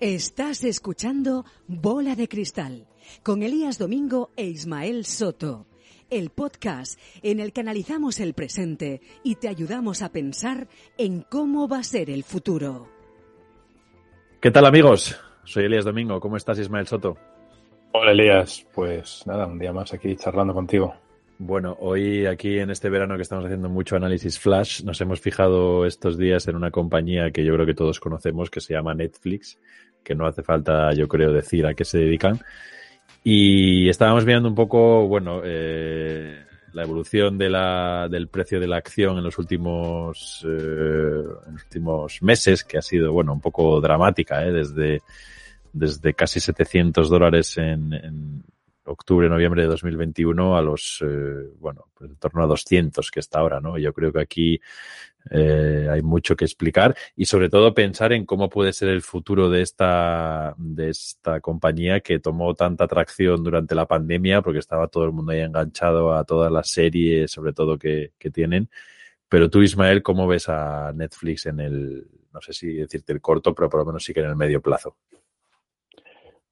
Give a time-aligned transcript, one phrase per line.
[0.00, 2.86] Estás escuchando Bola de Cristal
[3.22, 5.64] con Elías Domingo e Ismael Soto,
[6.10, 10.68] el podcast en el que analizamos el presente y te ayudamos a pensar
[10.98, 12.88] en cómo va a ser el futuro.
[14.38, 15.18] ¿Qué tal amigos?
[15.44, 17.16] Soy Elías Domingo, ¿cómo estás Ismael Soto?
[17.92, 20.94] Hola Elías, pues nada, un día más aquí charlando contigo.
[21.38, 25.84] Bueno, hoy aquí en este verano que estamos haciendo mucho análisis flash, nos hemos fijado
[25.84, 29.58] estos días en una compañía que yo creo que todos conocemos, que se llama Netflix,
[30.06, 32.38] que no hace falta, yo creo, decir a qué se dedican.
[33.24, 38.76] Y estábamos viendo un poco, bueno, eh, la evolución de la, del precio de la
[38.76, 43.80] acción en los últimos, eh, en los últimos meses, que ha sido, bueno, un poco
[43.80, 44.52] dramática, ¿eh?
[44.52, 45.02] desde,
[45.72, 48.44] desde casi 700 dólares en, en
[48.86, 53.40] octubre, noviembre de 2021 a los, eh, bueno, pues en torno a 200 que está
[53.40, 53.78] ahora, ¿no?
[53.78, 54.60] Yo creo que aquí
[55.30, 59.50] eh, hay mucho que explicar y sobre todo pensar en cómo puede ser el futuro
[59.50, 65.04] de esta, de esta compañía que tomó tanta atracción durante la pandemia porque estaba todo
[65.04, 68.70] el mundo ahí enganchado a todas las series, sobre todo que, que tienen.
[69.28, 73.54] Pero tú, Ismael, ¿cómo ves a Netflix en el, no sé si decirte el corto,
[73.54, 74.96] pero por lo menos sí que en el medio plazo?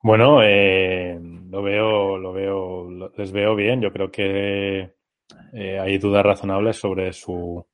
[0.03, 1.19] Bueno, eh,
[1.55, 3.80] lo veo, lo veo, les veo bien.
[3.80, 4.97] Yo creo que
[5.52, 7.64] eh, hay dudas razonables sobre su,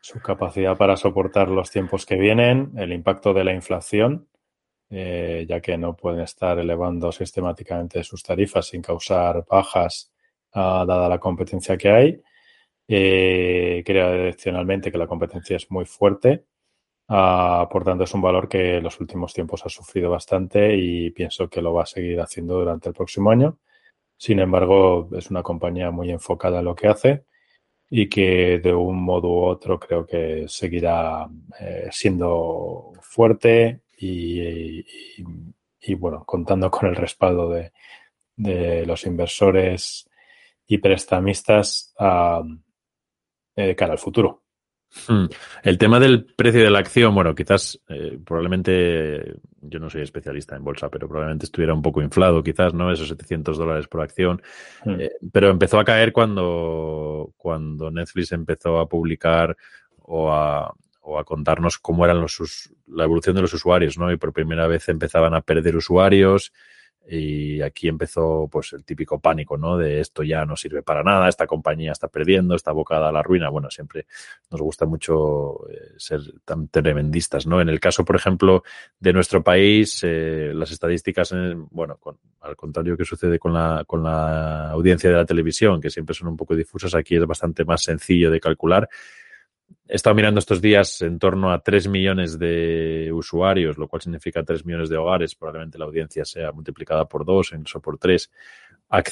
[0.00, 4.26] su, capacidad para soportar los tiempos que vienen, el impacto de la inflación,
[4.90, 10.12] eh, ya que no pueden estar elevando sistemáticamente sus tarifas sin causar bajas,
[10.52, 12.20] uh, dada la competencia que hay.
[12.88, 16.46] Eh, creo adicionalmente que la competencia es muy fuerte
[17.06, 21.48] Por tanto, es un valor que en los últimos tiempos ha sufrido bastante y pienso
[21.48, 23.58] que lo va a seguir haciendo durante el próximo año.
[24.16, 27.24] Sin embargo, es una compañía muy enfocada en lo que hace
[27.90, 31.28] y que de un modo u otro creo que seguirá
[31.60, 34.84] eh, siendo fuerte y,
[35.96, 37.72] bueno, contando con el respaldo de,
[38.36, 40.08] de los inversores
[40.66, 42.42] y prestamistas uh,
[43.54, 44.43] de cara al futuro.
[45.08, 45.26] Hmm.
[45.62, 50.56] El tema del precio de la acción, bueno, quizás eh, probablemente, yo no soy especialista
[50.56, 52.90] en bolsa, pero probablemente estuviera un poco inflado, quizás, ¿no?
[52.92, 54.42] Esos 700 dólares por acción.
[54.84, 55.00] Hmm.
[55.00, 59.56] Eh, pero empezó a caer cuando, cuando Netflix empezó a publicar
[60.02, 64.10] o a, o a contarnos cómo eran los, la evolución de los usuarios, ¿no?
[64.12, 66.52] Y por primera vez empezaban a perder usuarios
[67.06, 69.76] y aquí empezó pues el típico pánico, ¿no?
[69.76, 73.22] De esto ya no sirve para nada, esta compañía está perdiendo, está abocada a la
[73.22, 73.50] ruina.
[73.50, 74.06] Bueno, siempre
[74.50, 77.60] nos gusta mucho eh, ser tan tremendistas, ¿no?
[77.60, 78.62] En el caso, por ejemplo,
[78.98, 83.84] de nuestro país, eh, las estadísticas, en, bueno, con, al contrario que sucede con la,
[83.86, 87.64] con la audiencia de la televisión, que siempre son un poco difusas, aquí es bastante
[87.64, 88.88] más sencillo de calcular.
[89.86, 94.42] He estado mirando estos días en torno a 3 millones de usuarios, lo cual significa
[94.42, 95.34] 3 millones de hogares.
[95.34, 98.30] Probablemente la audiencia sea multiplicada por 2, incluso por 3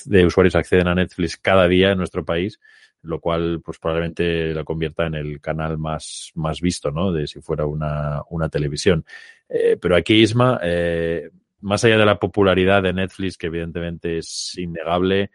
[0.04, 2.60] de usuarios acceden a Netflix cada día en nuestro país,
[3.02, 7.12] lo cual pues probablemente lo convierta en el canal más, más visto, ¿no?
[7.12, 9.04] De si fuera una, una televisión.
[9.48, 11.30] Eh, pero aquí, Isma, eh,
[11.60, 15.30] más allá de la popularidad de Netflix, que evidentemente es innegable,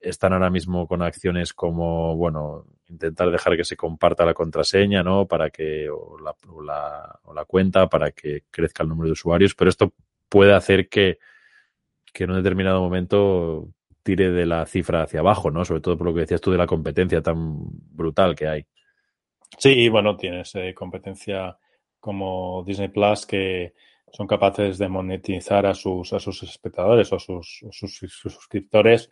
[0.00, 5.26] están ahora mismo con acciones como, bueno, intentar dejar que se comparta la contraseña, ¿no?
[5.26, 9.12] Para que, o la, o la, o la cuenta, para que crezca el número de
[9.12, 9.92] usuarios, pero esto
[10.28, 11.18] puede hacer que,
[12.12, 13.68] que en un determinado momento
[14.02, 15.64] tire de la cifra hacia abajo, ¿no?
[15.64, 18.66] Sobre todo por lo que decías tú de la competencia tan brutal que hay.
[19.58, 21.58] Sí, bueno, tienes eh, competencia
[21.98, 23.74] como Disney Plus que
[24.12, 29.10] son capaces de monetizar a sus, a sus espectadores o sus, sus, sus suscriptores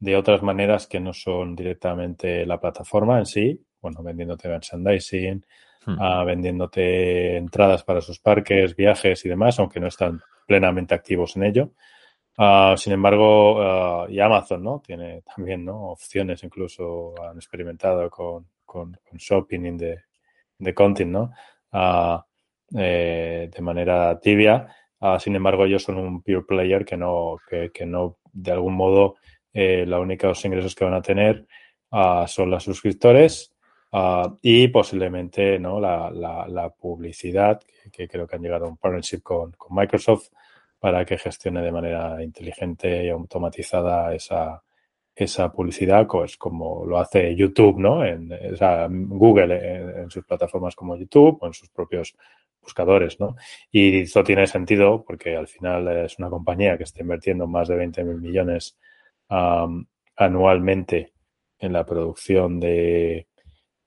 [0.00, 5.44] de otras maneras que no son directamente la plataforma en sí, bueno, vendiéndote merchandising,
[5.86, 5.92] hmm.
[5.92, 11.44] uh, vendiéndote entradas para sus parques, viajes y demás, aunque no están plenamente activos en
[11.44, 11.72] ello.
[12.36, 14.80] Uh, sin embargo, uh, y Amazon, ¿no?
[14.84, 15.90] Tiene también, ¿no?
[15.90, 19.98] Opciones, incluso han experimentado con, con, con shopping de,
[20.58, 21.32] de content, ¿no?
[22.72, 24.68] Eh, de manera tibia.
[25.18, 29.16] sin embargo, ellos son un pure player que no, que, que no, de algún modo,
[29.52, 31.46] eh, los únicos ingresos que van a tener
[31.90, 33.52] uh, son los suscriptores
[33.92, 35.80] uh, y posiblemente ¿no?
[35.80, 40.28] la, la, publicidad, que, que, creo que han llegado a un partnership con, con, Microsoft
[40.78, 44.62] para que gestione de manera inteligente y automatizada esa,
[45.14, 48.04] esa publicidad, pues como lo hace YouTube, ¿no?
[48.04, 52.16] En, o sea, Google en, en, sus plataformas como YouTube o en sus propios
[52.62, 53.36] buscadores, ¿no?
[53.70, 57.76] Y eso tiene sentido porque al final es una compañía que está invirtiendo más de
[57.76, 58.78] 20 mil millones
[59.30, 61.12] anualmente
[61.58, 63.28] en la producción de,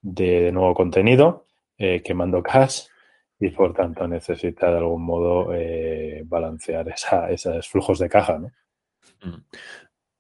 [0.01, 1.48] de, nuevo contenido,
[1.78, 2.84] eh, quemando cash
[3.40, 8.40] y por tanto necesita de algún modo eh, balancear esa, esos flujos de caja.
[8.40, 8.51] ¿no?
[9.24, 9.44] Mm.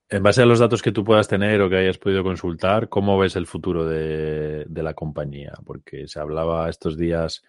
[0.09, 3.17] En base a los datos que tú puedas tener o que hayas podido consultar, ¿cómo
[3.17, 5.53] ves el futuro de, la compañía?
[5.65, 7.43] Porque se hablaba estos días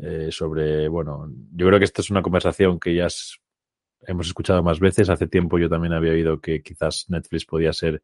[0.00, 3.08] eh, sobre, bueno, yo creo que esta es una conversación que ya
[4.06, 5.08] hemos escuchado más veces.
[5.10, 8.02] Hace tiempo yo también había oído que quizás Netflix podía ser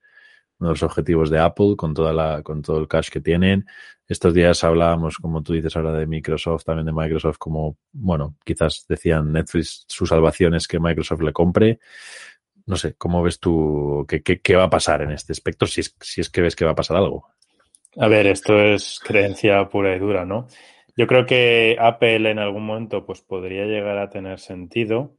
[0.58, 3.66] uno de los objetivos de Apple con toda la, con todo el cash que tienen.
[4.06, 8.84] Estos días hablábamos, como tú dices ahora, de Microsoft, también de Microsoft, como, bueno, quizás
[8.88, 11.80] decían Netflix, su salvación es que Microsoft le compre.
[12.66, 15.94] No sé, ¿cómo ves tú qué, qué, va a pasar en este aspecto si es,
[16.00, 17.28] si es que ves que va a pasar algo?
[17.96, 20.46] A ver, esto es creencia pura y dura, ¿no?
[20.96, 25.16] Yo creo que Apple en algún momento pues podría llegar a tener sentido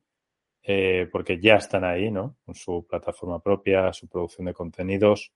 [0.68, 2.38] eh, porque ya están ahí, ¿no?
[2.46, 5.32] Con su plataforma propia, su producción de contenidos.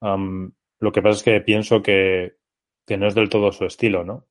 [0.00, 2.36] lo que pasa es que pienso que,
[2.86, 4.26] que, no es del todo su estilo, ¿no?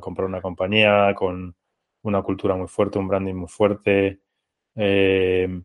[0.00, 1.54] comprar una compañía con
[2.02, 4.20] una cultura muy fuerte, un branding muy fuerte,
[4.74, 5.62] eh,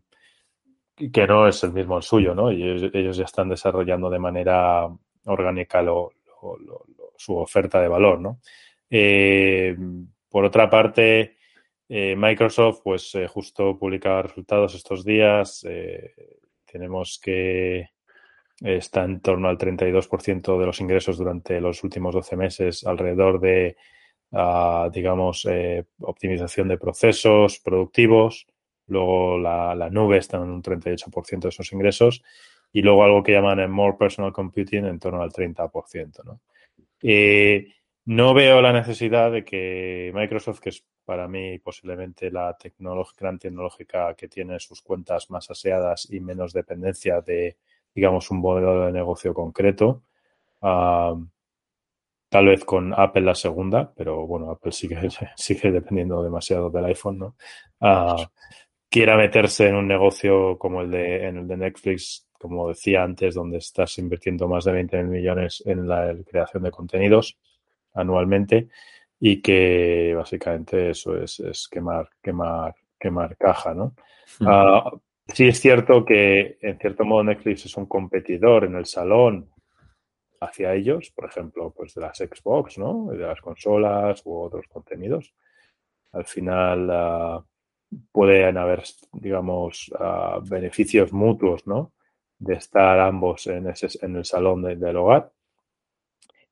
[1.12, 2.52] que no es el mismo el suyo, ¿no?
[2.52, 4.88] Y ellos, ya están desarrollando de manera
[5.24, 5.84] orgánica
[7.16, 8.40] su oferta de valor, ¿no?
[8.90, 9.76] Eh,
[10.28, 11.37] por otra parte,
[11.88, 15.64] eh, Microsoft, pues eh, justo publicaba resultados estos días.
[15.68, 16.14] Eh,
[16.66, 17.90] tenemos que
[18.60, 23.76] está en torno al 32% de los ingresos durante los últimos 12 meses, alrededor de,
[24.32, 25.46] ah, digamos,
[26.00, 28.46] optimización de procesos productivos.
[28.88, 32.22] Luego la, nube está en un 38% de esos ingresos.
[32.72, 36.24] Y luego algo que llaman More Personal Computing en torno al 30%.
[36.24, 36.40] ¿no?
[38.04, 42.54] no veo la necesidad de que Microsoft, que es para mí posiblemente la
[43.18, 47.56] gran tecnológica que tiene sus cuentas más aseadas y menos dependencia de,
[47.94, 50.02] digamos, un modelo de negocio concreto.
[50.60, 51.30] tal
[52.44, 54.98] vez con Apple la segunda, pero bueno, Apple sigue,
[55.34, 57.36] sigue dependiendo demasiado del iPhone, ¿no?
[57.80, 58.28] Ah,
[58.90, 63.34] quiera meterse en un negocio como el de, en el de Netflix, como decía antes,
[63.34, 67.38] donde estás invirtiendo más de 20 millones en la creación de contenidos
[67.94, 68.68] anualmente
[69.20, 73.94] y que básicamente eso es, es quemar, quemar, quemar caja, ¿no?
[74.40, 74.92] Ah,
[75.26, 79.50] sí es cierto que en cierto modo Netflix es un competidor en el salón
[80.40, 83.06] hacia ellos, por ejemplo, pues de las Xbox, ¿no?
[83.10, 85.34] De las consolas u otros contenidos.
[86.12, 91.92] Al final uh, pueden haber, digamos, ah, beneficios mutuos, ¿no?
[92.38, 95.32] De estar ambos en, ese, en el salón del hogar.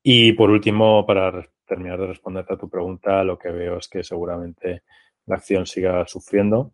[0.02, 4.02] Y por último, para terminar de responderte a tu pregunta, lo que veo es que
[4.02, 4.82] seguramente
[5.26, 6.72] la acción siga sufriendo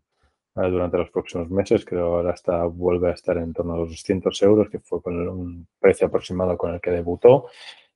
[0.57, 1.85] eh, durante los próximos meses.
[1.85, 5.29] Creo ahora está, vuelve a estar en torno a los 200 euros, que fue con
[5.29, 7.47] un precio aproximado con el que debutó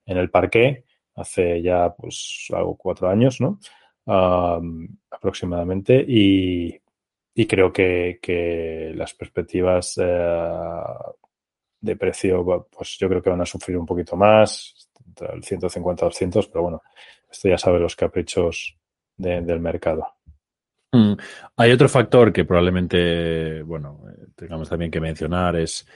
[0.05, 0.85] en el parque
[1.17, 3.59] hace ya pues algo cuatro años, ¿no?
[5.11, 6.05] aproximadamente.
[6.07, 6.79] Y,
[7.47, 10.83] creo que, las perspectivas eh,
[11.81, 14.89] de precio, pues yo creo que van a sufrir un poquito más
[15.33, 16.83] el 150-200, pero bueno,
[17.31, 18.77] esto ya sabe los caprichos
[19.17, 20.07] del mercado.
[20.93, 21.15] Mm.
[21.57, 25.87] Hay otro factor que probablemente, bueno, eh, tengamos también que mencionar, es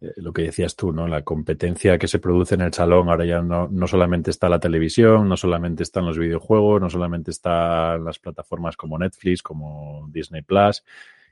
[0.00, 1.06] eh, lo que decías tú, ¿no?
[1.06, 3.08] La competencia que se produce en el salón.
[3.08, 7.30] Ahora ya no, no solamente está la televisión, no solamente están los videojuegos, no solamente
[7.30, 10.84] están las plataformas como Netflix, como Disney Plus,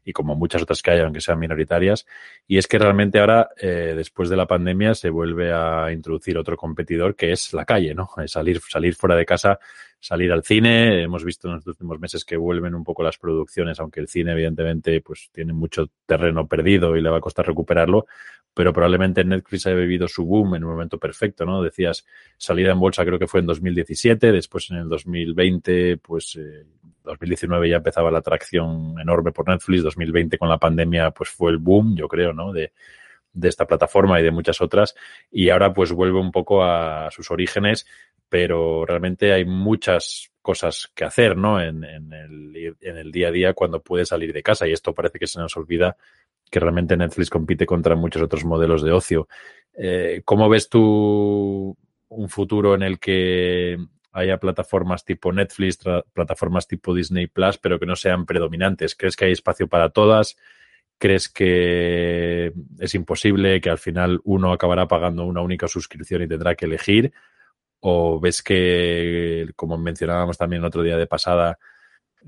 [0.09, 2.07] y como muchas otras que hay, aunque sean minoritarias.
[2.47, 6.57] Y es que realmente ahora, eh, después de la pandemia, se vuelve a introducir otro
[6.57, 8.09] competidor que es la calle, ¿no?
[8.27, 9.59] salir, salir fuera de casa,
[10.01, 11.03] salir al cine.
[11.03, 14.33] Hemos visto en los últimos meses que vuelven un poco las producciones, aunque el cine,
[14.33, 18.07] evidentemente, pues tiene mucho terreno perdido y le va a costar recuperarlo.
[18.55, 21.63] Pero probablemente Netflix ha vivido su boom en un momento perfecto, ¿no?
[21.63, 22.07] Decías,
[22.39, 26.65] salida en bolsa creo que fue en 2017, después en el 2020, pues eh,
[27.09, 31.59] 2019 ya empezaba la atracción enorme por Netflix, 2020 con la pandemia pues fue el
[31.59, 32.53] boom, yo creo, ¿no?
[32.53, 32.73] De,
[33.41, 34.97] esta plataforma y de muchas otras
[35.31, 37.87] y ahora pues vuelve un poco a sus orígenes,
[38.29, 41.61] pero realmente hay muchas cosas que hacer, ¿no?
[41.61, 45.21] En, el, en el día a día cuando puede salir de casa y esto parece
[45.21, 45.97] que se nos olvida
[46.51, 49.29] que realmente Netflix compite contra muchos otros modelos de ocio.
[49.75, 51.77] Eh, ¿Cómo ves tú
[52.09, 53.79] un futuro en el que
[54.19, 55.79] haya plataformas tipo Netflix,
[56.13, 58.95] plataformas tipo Disney Plus, pero que no sean predominantes?
[58.95, 60.37] ¿Crees que hay espacio para todas?
[60.99, 66.55] ¿Crees que es imposible que al final uno acabará pagando una única suscripción y tendrá
[66.57, 67.13] que elegir?
[67.81, 71.59] ¿O ves que, como mencionábamos también otro día de pasada,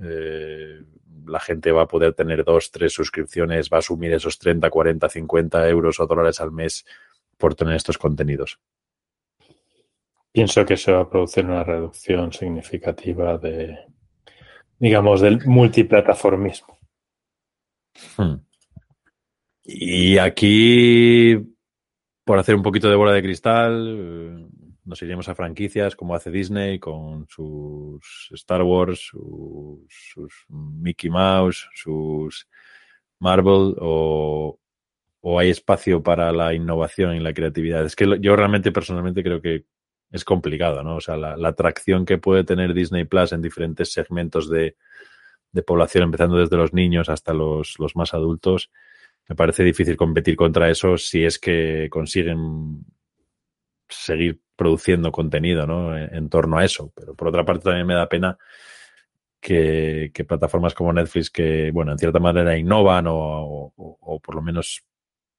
[0.00, 0.82] eh,
[1.26, 5.08] la gente va a poder tener dos, tres suscripciones, va a asumir esos 30, 40,
[5.08, 6.86] 50 euros o dólares al mes
[7.36, 8.60] por tener estos contenidos?
[10.32, 13.76] Pienso que se va a producir una reducción significativa de,
[14.78, 16.78] digamos, del multiplataformismo.
[18.16, 18.36] Hmm.
[19.64, 21.36] Y aquí,
[22.24, 24.46] por hacer un poquito de bola de cristal, eh,
[24.84, 29.12] nos iremos a franquicias como hace Disney con sus Star Wars,
[29.88, 32.48] sus, Mickey Mouse, sus
[33.20, 34.58] Marvel o,
[35.38, 37.84] hay espacio para la innovación y la creatividad.
[37.84, 39.66] Es que yo realmente personalmente creo que
[40.10, 40.96] es complicado, ¿no?
[40.96, 44.76] O sea, la, atracción que puede tener Disney Plus en diferentes segmentos de,
[45.66, 48.70] población, empezando desde los niños hasta los, más adultos,
[49.28, 52.84] me parece difícil competir contra eso si es que consiguen
[53.88, 55.96] seguir produciendo contenido ¿no?
[55.96, 56.92] en, torno a eso.
[56.94, 58.38] Pero por otra parte también me da pena
[59.40, 63.72] que, plataformas como Netflix, que bueno, en cierta manera innovan o,
[64.22, 64.84] por lo menos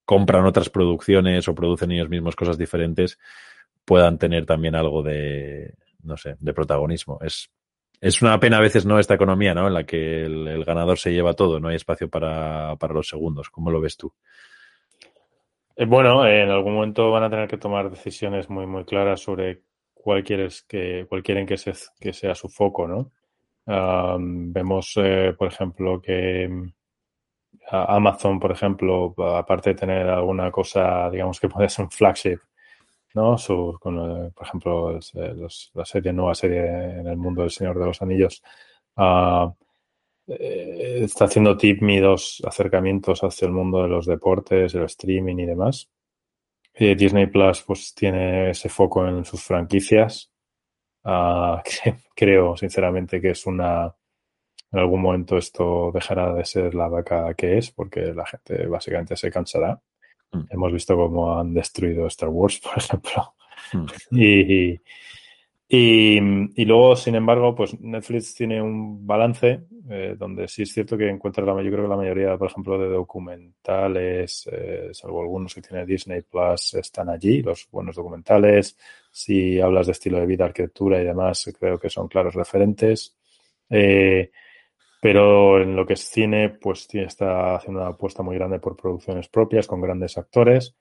[0.05, 3.19] compran otras producciones o producen ellos mismos cosas diferentes,
[3.85, 5.73] puedan tener también algo de,
[6.03, 7.19] no sé, de protagonismo.
[7.21, 7.49] Es,
[7.99, 8.99] es una pena a veces, ¿no?
[8.99, 9.67] Esta economía, ¿no?
[9.67, 13.49] En la que el, ganador se lleva todo, no hay espacio para, para, los segundos.
[13.49, 14.13] ¿Cómo lo ves tú?
[15.75, 19.61] Eh, bueno, en algún momento van a tener que tomar decisiones muy, muy claras sobre
[19.93, 21.55] cuál, quieres que, cuál quieren que,
[21.99, 23.11] que sea su foco, ¿no?
[23.63, 26.49] vemos, eh, por ejemplo, que
[27.69, 32.39] Amazon, por ejemplo, aparte de tener alguna cosa, digamos que puede ser un flagship
[33.13, 33.37] ¿no?
[33.37, 35.35] Su, con, por ejemplo, eh,
[35.73, 36.65] la serie, nueva serie
[36.99, 38.41] en el mundo del Señor de los Anillos,
[38.97, 39.51] uh,
[40.27, 45.89] está haciendo tímidos acercamientos hacia el mundo de los deportes, el streaming y demás.
[46.73, 50.29] Disney Plus pues tiene ese foco en sus franquicias.
[51.03, 51.57] Uh,
[52.15, 53.95] creo, sinceramente, que es una...
[54.71, 59.17] En algún momento esto dejará de ser la vaca que es, porque la gente básicamente
[59.17, 59.81] se cansará.
[60.31, 60.41] Mm.
[60.49, 63.33] Hemos visto cómo han destruido Star Wars, por ejemplo.
[63.73, 64.17] Mm.
[64.17, 64.81] Y,
[65.73, 71.07] y, luego, sin embargo, pues Netflix tiene un balance eh, donde sí es cierto que
[71.07, 75.61] encuentra la, yo creo que la mayoría, por ejemplo, de documentales, eh, salvo algunos que
[75.61, 78.77] tiene Disney Plus, están allí, los buenos documentales.
[79.11, 83.15] Si hablas de estilo de vida, arquitectura y demás, creo que son claros referentes.
[83.69, 84.29] Eh,
[85.01, 89.27] pero en lo que es cine, pues está haciendo una apuesta muy grande por producciones
[89.29, 90.75] propias con grandes actores,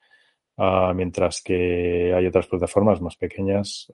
[0.59, 3.91] uh, mientras que hay otras plataformas más pequeñas,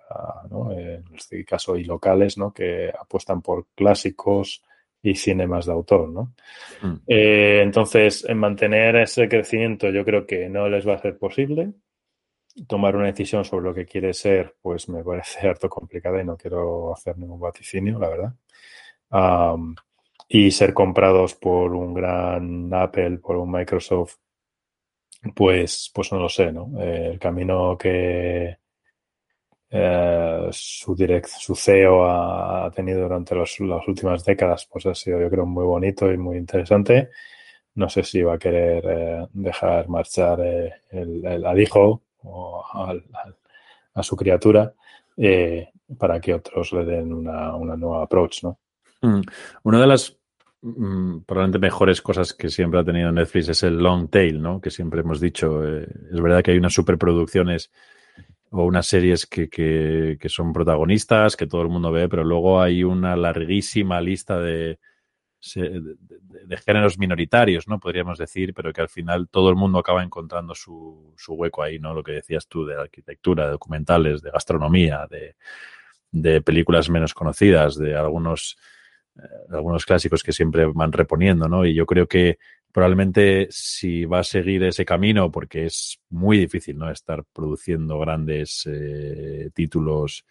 [0.51, 2.53] uh, en este caso y locales, ¿no?
[2.53, 4.65] que apuestan por clásicos
[5.01, 6.09] y cine más de autor.
[6.09, 6.35] ¿no?
[6.83, 6.97] Mm.
[7.07, 11.73] Eh, entonces, en mantener ese crecimiento, yo creo que no les va a ser posible.
[12.67, 16.37] Tomar una decisión sobre lo que quiere ser, pues me parece harto complicada y no
[16.37, 18.33] quiero hacer ningún vaticinio, la verdad.
[19.09, 19.77] Um,
[20.29, 24.17] y ser comprados por un gran Apple, por un Microsoft,
[25.35, 26.71] pues, pues no lo sé, ¿no?
[26.81, 28.59] Eh, el camino que
[29.71, 35.31] eh, su, direct, su CEO ha, tenido durante las últimas décadas, pues ha sido, yo
[35.31, 37.11] creo, muy bonito y muy interesante.
[37.75, 42.65] No sé si va a querer eh, dejar marchar el, el, hijo o
[43.95, 44.73] a su criatura
[45.99, 48.59] para que otros le den una, una nueva approach, ¿no?
[49.07, 49.23] Mm.
[49.63, 50.19] Una de las
[50.63, 54.61] mm, probablemente mejores cosas que siempre ha tenido Netflix es el long tail, ¿no?
[54.61, 55.65] Que siempre hemos dicho.
[55.67, 57.71] Eh, es verdad que hay unas superproducciones
[58.51, 62.85] o unas series que, que, son protagonistas, que todo el mundo ve, pero luego hay
[62.85, 64.79] una larguísima lista de,
[65.55, 67.79] de, géneros minoritarios, ¿no?
[67.79, 71.79] Podríamos decir, pero que al final todo el mundo acaba encontrando su, su hueco ahí,
[71.79, 71.93] ¿no?
[71.93, 75.35] Lo que decías tú de arquitectura, de documentales, de gastronomía, de,
[76.43, 78.57] películas menos conocidas, de algunos
[79.51, 81.65] algunos clásicos que siempre van reponiendo, ¿no?
[81.65, 82.39] Y yo creo que
[82.73, 86.91] probablemente si va a seguir ese camino, porque es muy difícil, ¿no?
[86.91, 90.25] Estar produciendo grandes eh, títulos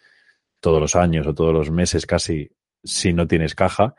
[0.60, 2.50] todos los años o todos los meses casi
[2.84, 3.94] si no tienes caja,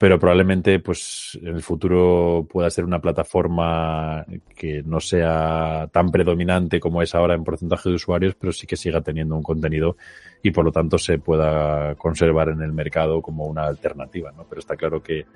[0.00, 4.24] pero probablemente pues en el futuro pueda ser una plataforma
[4.56, 8.76] que no sea tan predominante como es ahora en porcentaje de usuarios, pero sí que
[8.76, 9.98] siga teniendo un contenido
[10.42, 14.46] y por lo tanto se pueda conservar en el mercado como una alternativa, ¿no?
[14.48, 15.26] Pero está claro que,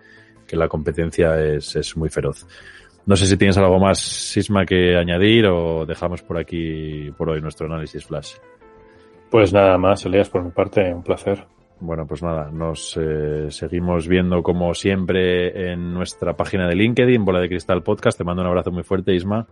[0.52, 2.46] la competencia es, es muy feroz.
[3.04, 7.42] No sé si tienes algo más, Sisma, que añadir o dejamos por aquí por hoy
[7.42, 8.36] nuestro análisis flash.
[9.30, 11.53] Pues nada más, Elías, por mi parte, un placer.
[11.80, 17.40] Bueno, pues nada, nos eh, seguimos viendo como siempre en nuestra página de LinkedIn, Bola
[17.40, 18.16] de Cristal Podcast.
[18.16, 19.46] Te mando un abrazo muy fuerte, Isma.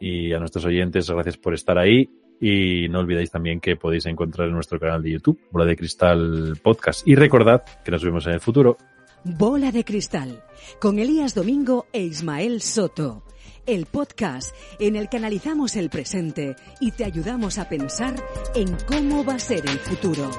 [0.00, 2.10] Y a nuestros oyentes, gracias por estar ahí.
[2.40, 6.58] Y no olvidéis también que podéis encontrar en nuestro canal de YouTube, Bola de Cristal
[6.62, 7.06] Podcast.
[7.06, 8.78] Y recordad que nos vemos en el futuro.
[9.24, 10.42] Bola de Cristal,
[10.80, 13.24] con Elías Domingo e Ismael Soto.
[13.66, 18.14] El podcast en el que analizamos el presente y te ayudamos a pensar
[18.54, 20.30] en cómo va a ser el futuro.